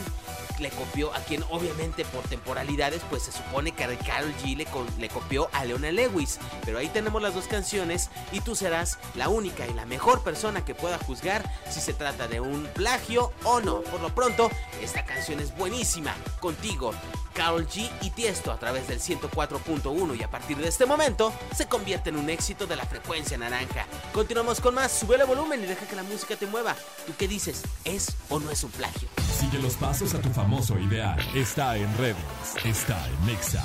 le 0.61 0.71
copió, 0.71 1.15
a 1.15 1.21
quien 1.21 1.45
obviamente 1.51 2.05
por 2.05 2.23
temporalidades, 2.25 3.03
pues 3.09 3.23
se 3.25 3.33
supone 3.33 3.73
que 3.73 3.85
Carol 3.99 4.35
G 4.43 4.57
le, 4.57 4.67
le 4.99 5.09
copió 5.09 5.49
a 5.53 5.65
Leona 5.65 5.91
Lewis. 5.93 6.39
Pero 6.65 6.79
ahí 6.79 6.89
tenemos 6.89 7.23
las 7.23 7.35
dos 7.35 7.47
canciones 7.47 8.11
y 8.33 8.41
tú 8.41 8.55
serás 8.55 8.99
la 9.15 9.29
única 9.29 9.67
y 9.67 9.75
la 9.75 9.87
mejor 9.87 10.23
persona 10.23 10.65
que 10.65 10.75
pueda 10.75 10.99
juzgar 10.99 11.43
si 11.71 11.81
se 11.81 11.95
trata 11.95 12.29
de 12.29 12.41
un 12.41 12.67
plagio 12.75 13.33
o 13.45 13.61
no. 13.61 13.81
Por 13.83 14.01
lo 14.01 14.15
pronto, 14.15 14.51
esta 14.83 15.05
canción 15.05 15.41
es 15.41 15.57
buenísima. 15.57 16.15
Contigo, 16.41 16.93
Carol 17.35 17.67
G 17.69 17.89
y 18.01 18.11
Tiesto 18.11 18.51
a 18.51 18.59
través 18.59 18.89
del 18.89 19.01
104.1 19.01 20.19
y 20.19 20.23
a 20.23 20.31
partir 20.31 20.57
de 20.57 20.69
este 20.69 20.87
momento 20.87 21.33
se 21.55 21.67
convierte 21.67 22.11
en 22.11 22.17
un 22.17 22.31
éxito 22.31 22.67
de 22.67 22.77
la 22.77 22.85
frecuencia 22.85 23.39
naranja. 23.39 23.87
Continuamos 24.13 24.61
con 24.61 24.75
más, 24.75 24.93
sube 24.93 25.17
el 25.17 25.25
volumen 25.25 25.63
y 25.63 25.67
deja 25.67 25.87
que 25.87 25.97
la 25.97 26.03
música 26.03 26.37
te 26.37 26.47
mueva. 26.47 26.75
¿Tú 27.07 27.13
qué 27.17 27.29
dices? 27.29 27.63
¿Es 27.85 28.17
o 28.29 28.41
no 28.41 28.51
es 28.51 28.65
un 28.65 28.71
plagio? 28.71 29.09
Sigue 29.39 29.63
los 29.63 29.77
pasos 29.77 30.17
a 30.17 30.21
tu 30.21 30.31
famoso 30.31 30.77
ideal. 30.81 31.17
Está 31.33 31.77
en 31.77 31.87
redes, 31.97 32.17
está 32.65 33.07
en 33.09 33.27
Nexa. 33.27 33.63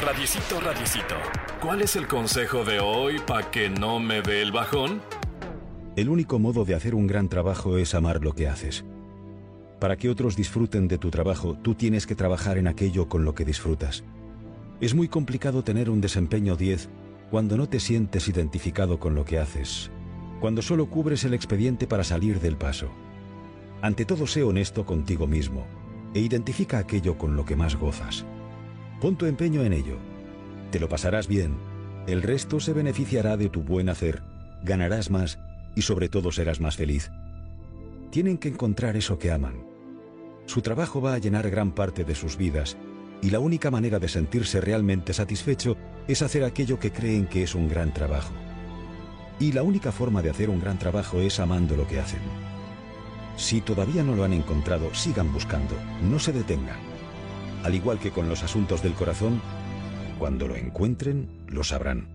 Radiecito, 0.00 0.58
radiecito. 0.58 1.14
¿Cuál 1.60 1.82
es 1.82 1.94
el 1.94 2.08
consejo 2.08 2.64
de 2.64 2.80
hoy 2.80 3.18
para 3.26 3.50
que 3.50 3.68
no 3.68 4.00
me 4.00 4.22
dé 4.22 4.40
el 4.40 4.52
bajón? 4.52 5.02
El 5.96 6.08
único 6.08 6.38
modo 6.38 6.64
de 6.64 6.74
hacer 6.74 6.94
un 6.94 7.06
gran 7.06 7.28
trabajo 7.28 7.76
es 7.76 7.94
amar 7.94 8.24
lo 8.24 8.32
que 8.32 8.48
haces. 8.48 8.86
Para 9.80 9.96
que 9.96 10.08
otros 10.08 10.34
disfruten 10.34 10.88
de 10.88 10.96
tu 10.96 11.10
trabajo, 11.10 11.58
tú 11.62 11.74
tienes 11.74 12.06
que 12.06 12.14
trabajar 12.14 12.56
en 12.56 12.68
aquello 12.68 13.10
con 13.10 13.26
lo 13.26 13.34
que 13.34 13.44
disfrutas. 13.44 14.02
Es 14.80 14.94
muy 14.94 15.08
complicado 15.08 15.62
tener 15.62 15.90
un 15.90 16.00
desempeño 16.00 16.56
10 16.56 16.88
cuando 17.30 17.58
no 17.58 17.68
te 17.68 17.80
sientes 17.80 18.28
identificado 18.28 18.98
con 18.98 19.14
lo 19.14 19.26
que 19.26 19.38
haces, 19.38 19.90
cuando 20.40 20.62
solo 20.62 20.88
cubres 20.88 21.24
el 21.24 21.34
expediente 21.34 21.86
para 21.86 22.02
salir 22.02 22.40
del 22.40 22.56
paso. 22.56 22.88
Ante 23.84 24.06
todo, 24.06 24.26
sé 24.26 24.42
honesto 24.42 24.86
contigo 24.86 25.26
mismo 25.26 25.66
e 26.14 26.20
identifica 26.20 26.78
aquello 26.78 27.18
con 27.18 27.36
lo 27.36 27.44
que 27.44 27.54
más 27.54 27.76
gozas. 27.76 28.24
Pon 28.98 29.14
tu 29.14 29.26
empeño 29.26 29.62
en 29.62 29.74
ello. 29.74 29.98
Te 30.70 30.80
lo 30.80 30.88
pasarás 30.88 31.28
bien. 31.28 31.58
El 32.06 32.22
resto 32.22 32.60
se 32.60 32.72
beneficiará 32.72 33.36
de 33.36 33.50
tu 33.50 33.62
buen 33.62 33.90
hacer, 33.90 34.22
ganarás 34.62 35.10
más 35.10 35.38
y 35.76 35.82
sobre 35.82 36.08
todo 36.08 36.32
serás 36.32 36.62
más 36.62 36.76
feliz. 36.76 37.10
Tienen 38.10 38.38
que 38.38 38.48
encontrar 38.48 38.96
eso 38.96 39.18
que 39.18 39.30
aman. 39.30 39.66
Su 40.46 40.62
trabajo 40.62 41.02
va 41.02 41.12
a 41.12 41.18
llenar 41.18 41.50
gran 41.50 41.72
parte 41.72 42.04
de 42.04 42.14
sus 42.14 42.38
vidas 42.38 42.78
y 43.20 43.28
la 43.28 43.40
única 43.40 43.70
manera 43.70 43.98
de 43.98 44.08
sentirse 44.08 44.62
realmente 44.62 45.12
satisfecho 45.12 45.76
es 46.08 46.22
hacer 46.22 46.44
aquello 46.44 46.78
que 46.78 46.90
creen 46.90 47.26
que 47.26 47.42
es 47.42 47.54
un 47.54 47.68
gran 47.68 47.92
trabajo. 47.92 48.32
Y 49.38 49.52
la 49.52 49.62
única 49.62 49.92
forma 49.92 50.22
de 50.22 50.30
hacer 50.30 50.48
un 50.48 50.58
gran 50.58 50.78
trabajo 50.78 51.20
es 51.20 51.38
amando 51.38 51.76
lo 51.76 51.86
que 51.86 52.00
hacen. 52.00 52.43
Si 53.36 53.60
todavía 53.60 54.02
no 54.02 54.14
lo 54.14 54.24
han 54.24 54.32
encontrado, 54.32 54.94
sigan 54.94 55.32
buscando, 55.32 55.74
no 56.02 56.18
se 56.18 56.32
detengan. 56.32 56.78
Al 57.64 57.74
igual 57.74 57.98
que 57.98 58.10
con 58.10 58.28
los 58.28 58.42
asuntos 58.42 58.82
del 58.82 58.94
corazón, 58.94 59.40
cuando 60.18 60.46
lo 60.46 60.56
encuentren, 60.56 61.44
lo 61.48 61.64
sabrán. 61.64 62.08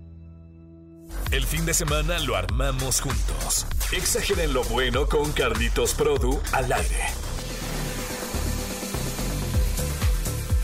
El 1.32 1.46
fin 1.46 1.66
de 1.66 1.74
semana 1.74 2.20
lo 2.20 2.36
armamos 2.36 3.02
juntos. 3.02 3.66
Exageren 3.92 4.54
lo 4.54 4.64
bueno 4.66 5.08
con 5.08 5.32
Carlitos 5.32 5.94
Produ 5.94 6.40
al 6.54 6.72
aire. 6.72 7.29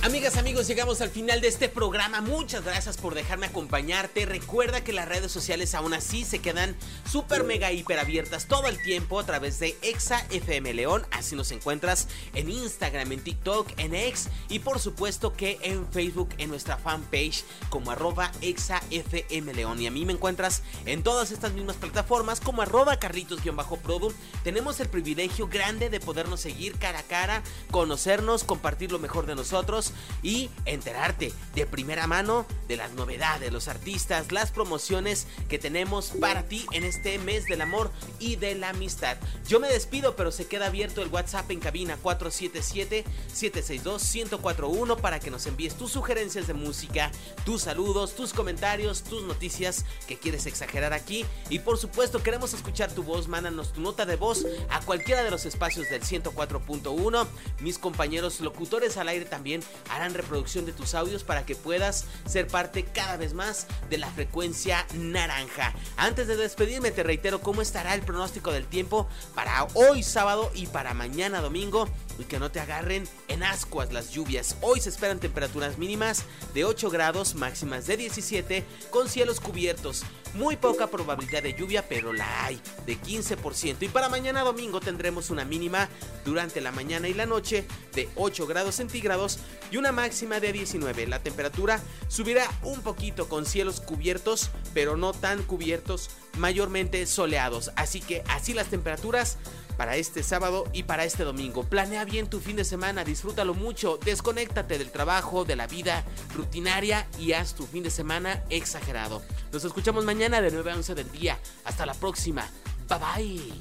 Amigas, 0.06 0.38
amigos, 0.38 0.68
llegamos 0.68 1.02
al 1.02 1.10
final 1.10 1.42
de 1.42 1.48
este 1.48 1.68
programa. 1.68 2.22
Muchas 2.22 2.64
gracias 2.64 2.96
por 2.96 3.16
dejarme 3.16 3.48
acompañarte. 3.48 4.28
Recuerda 4.28 4.84
que 4.84 4.94
las 4.94 5.08
redes 5.08 5.32
sociales 5.32 5.74
aún 5.74 5.96
así 5.96 6.24
se 6.24 6.38
quedan 6.38 6.76
súper 7.12 7.44
mega 7.44 7.72
hiper 7.72 7.98
abiertas 7.98 8.48
todo 8.48 8.68
el 8.68 8.80
tiempo 8.84 9.20
a 9.20 9.26
través 9.26 9.60
de 9.60 9.76
Exa 9.82 10.24
FM 10.30 10.76
León. 10.76 11.08
Así 11.10 11.36
nos 11.36 11.52
encuentras 11.52 12.08
en 12.36 12.52
Instagram, 12.52 13.14
en 13.14 13.24
TikTok, 13.24 13.68
en 13.78 13.96
X 13.96 14.30
y 14.48 14.60
por 14.60 14.78
supuesto 14.78 15.34
que 15.34 15.58
en 15.64 15.92
Facebook 15.92 16.30
en 16.38 16.52
nuestra 16.52 16.78
fanpage 16.78 17.44
como 17.72 17.90
arroba 17.90 18.32
Exa 18.42 18.84
León. 18.92 19.82
Y 19.82 19.88
a 19.88 19.92
mí 19.92 20.06
me 20.06 20.14
encuentras 20.14 20.62
en 20.86 21.02
todas 21.02 21.32
estas 21.32 21.54
mismas 21.54 21.78
plataformas 21.78 22.42
como 22.42 22.62
arroba 22.62 23.00
Carlitos-Produ. 23.00 24.14
Tenemos 24.44 24.80
el 24.80 24.88
privilegio 24.88 25.48
grande 25.48 25.90
de 25.90 26.00
podernos 26.00 26.42
seguir 26.42 26.78
cara 26.78 27.00
a 27.00 27.04
cara, 27.04 27.42
conocernos, 27.72 28.44
compartir 28.44 28.92
lo 28.92 29.00
mejor 29.00 29.26
de 29.26 29.34
nosotros 29.34 29.95
y 30.24 30.50
enterarte 30.66 31.34
de 31.54 31.66
primera 31.66 32.08
mano 32.08 32.46
de 32.68 32.78
las 32.78 32.94
novedades, 32.94 33.52
los 33.52 33.68
artistas, 33.68 34.32
las 34.32 34.52
promociones 34.52 35.28
que 35.50 35.60
tenemos 35.60 36.14
para 36.20 36.44
ti 36.44 36.66
en 36.72 36.84
este 36.84 37.20
mes 37.20 37.46
del 37.46 37.62
amor 37.62 37.92
y 38.20 38.38
de 38.38 38.56
la 38.56 38.70
amistad. 38.70 39.18
Yo 39.48 39.60
me 39.60 39.68
despido, 39.68 40.16
pero 40.16 40.32
se 40.32 40.48
queda 40.48 40.68
abierto 40.68 41.02
el 41.02 41.10
WhatsApp 41.10 41.52
en 41.52 41.60
cabina 41.60 41.98
477-762-1041 42.02 45.00
para 45.00 45.20
que 45.20 45.32
nos 45.32 45.46
envíes 45.46 45.76
tus 45.76 45.92
sugerencias 45.92 46.48
de 46.48 46.54
música, 46.54 47.12
tus 47.46 47.64
saludos, 47.64 48.16
tus 48.16 48.34
comentarios, 48.34 49.04
tus 49.04 49.24
noticias 49.24 49.86
que 50.08 50.18
quieres 50.18 50.46
exagerar 50.46 50.94
aquí. 50.94 51.26
Y 51.50 51.60
por 51.60 51.78
supuesto, 51.78 52.24
queremos 52.24 52.54
escuchar 52.54 52.92
tu 52.92 53.04
voz. 53.04 53.28
Mándanos 53.28 53.74
tu 53.74 53.82
nota 53.82 54.06
de 54.06 54.16
voz 54.16 54.46
a 54.70 54.80
cualquiera 54.82 55.24
de 55.24 55.32
los 55.32 55.46
espacios 55.46 55.90
del 55.90 56.02
104.1. 56.02 57.28
Mis 57.60 57.78
compañeros 57.78 58.42
locutores 58.42 58.98
al 58.98 59.08
aire 59.08 59.26
también 59.26 59.62
harán 59.90 60.14
reproducción 60.14 60.66
de 60.66 60.74
tus 60.74 60.96
audios 60.96 61.24
para 61.24 61.46
que 61.46 61.56
puedas 61.56 62.06
ser 62.26 62.48
parte 62.48 62.84
cada 62.84 63.18
vez 63.18 63.34
más 63.34 63.68
de 63.90 63.98
la 63.98 64.10
frecuencia 64.12 64.86
naranja. 64.94 65.74
Antes 65.98 66.28
de 66.28 66.38
despedirme, 66.38 66.92
te 66.92 67.04
reitero 67.04 67.42
cómo 67.42 67.62
estará 67.62 67.94
el 67.94 68.02
pronóstico 68.02 68.52
del 68.52 68.66
tiempo 68.66 69.08
para 69.34 69.68
hoy 69.74 70.04
sábado 70.04 70.52
y 70.54 70.68
para 70.68 70.94
mañana 70.94 71.42
domingo 71.42 71.88
y 72.20 72.24
que 72.24 72.40
no 72.40 72.52
te 72.52 72.60
agarren 72.60 73.08
en 73.28 73.44
ascuas 73.44 73.92
las 73.92 74.12
lluvias. 74.12 74.58
Hoy 74.62 74.80
se 74.80 74.90
esperan 74.90 75.20
temperaturas 75.20 75.78
mínimas 75.78 76.24
de 76.54 76.66
8 76.66 76.90
grados, 76.90 77.36
máximas 77.36 77.88
de 77.88 77.98
17, 77.98 78.64
con 78.90 79.10
cielos 79.10 79.40
cubiertos. 79.40 80.04
Muy 80.34 80.58
poca 80.58 80.88
probabilidad 80.88 81.44
de 81.44 81.54
lluvia, 81.54 81.88
pero 81.88 82.12
la 82.12 82.46
hay, 82.46 82.60
de 82.86 82.98
15%. 83.00 83.84
Y 83.84 83.88
para 83.88 84.10
mañana 84.10 84.42
domingo 84.42 84.82
tendremos 84.82 85.30
una 85.30 85.46
mínima 85.46 85.88
durante 86.26 86.60
la 86.60 86.72
mañana 86.72 87.08
y 87.08 87.14
la 87.14 87.26
noche 87.26 87.66
de 87.94 88.10
8 88.16 88.46
grados 88.46 88.76
centígrados 88.76 89.40
y 89.72 89.78
una 89.78 89.94
máxima 89.94 90.40
de 90.42 90.52
19. 90.52 91.08
La 91.08 91.20
temperatura 91.20 91.82
subirá 92.10 92.50
un 92.64 92.82
poquito 92.82 93.30
con 93.30 93.46
cielos 93.46 93.80
cubiertos, 93.80 94.50
pero 94.74 94.98
no 94.98 95.14
tan 95.14 95.44
cubiertos, 95.44 96.10
mayormente 96.38 97.06
soleados. 97.06 97.72
Así 97.76 98.02
que 98.02 98.24
así 98.28 98.54
las 98.54 98.68
temperaturas 98.68 99.38
para 99.78 99.98
este 99.98 100.24
sábado 100.24 100.66
y 100.74 100.84
para 100.84 101.04
este 101.06 101.24
domingo. 101.24 101.64
Planea 101.64 102.06
bien 102.06 102.28
tu 102.28 102.40
fin 102.40 102.56
de 102.56 102.64
semana, 102.64 103.04
disfrútalo 103.04 103.54
mucho, 103.54 104.00
desconéctate 104.04 104.78
del 104.78 104.92
trabajo, 104.92 105.46
de 105.46 105.56
la 105.56 105.68
vida 105.68 106.04
rutinaria 106.34 107.08
y 107.20 107.34
haz 107.34 107.56
tu 107.56 107.66
fin 107.66 107.84
de 107.84 107.90
semana 107.90 108.44
exagerado. 108.50 109.22
Nos 109.52 109.66
escuchamos 109.66 110.06
mañana 110.06 110.42
de 110.42 110.52
9 110.52 110.72
a 110.72 110.76
11 110.76 110.96
del 110.96 111.12
día. 111.12 111.40
Hasta 111.66 111.86
la 111.86 111.94
próxima. 111.94 112.50
Bye 112.88 113.00
bye. 113.00 113.54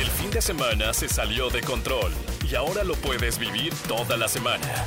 El 0.00 0.06
fin 0.10 0.30
de 0.30 0.42
semana 0.42 0.92
se 0.92 1.08
salió 1.08 1.48
de 1.48 1.62
control 1.62 2.12
y 2.50 2.54
ahora 2.54 2.84
lo 2.84 2.94
puedes 2.96 3.38
vivir 3.38 3.72
toda 3.88 4.16
la 4.16 4.28
semana. 4.28 4.84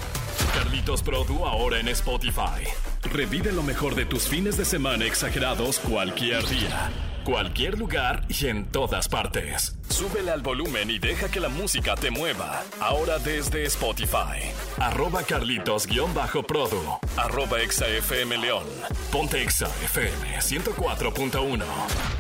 Carlitos 0.53 1.01
Produ 1.01 1.45
ahora 1.45 1.79
en 1.79 1.87
Spotify. 1.89 2.67
Revive 3.03 3.51
lo 3.51 3.63
mejor 3.63 3.95
de 3.95 4.05
tus 4.05 4.27
fines 4.27 4.57
de 4.57 4.65
semana 4.65 5.05
exagerados 5.05 5.79
cualquier 5.79 6.45
día, 6.47 6.91
cualquier 7.29 7.77
lugar 7.77 8.23
y 8.27 8.47
en 8.47 8.65
todas 8.65 9.07
partes. 9.07 9.77
Súbele 9.87 10.31
al 10.31 10.41
volumen 10.41 10.89
y 10.89 10.97
deja 10.97 11.29
que 11.29 11.39
la 11.39 11.49
música 11.49 11.93
te 11.93 12.09
mueva. 12.09 12.63
Ahora 12.79 13.19
desde 13.19 13.65
Spotify. 13.65 14.51
Arroba 14.79 15.21
Carlitos-Produ. 15.21 16.99
Arroba 17.17 17.61
ExaFM 17.61 18.35
León. 18.39 18.65
Ponte 19.11 19.43
Exa 19.43 19.67
FM 19.67 20.39
104.1. 20.39 22.18